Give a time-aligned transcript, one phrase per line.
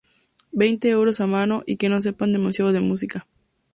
[0.59, 3.27] Veinte euros a mano y que no sepan demasiado de música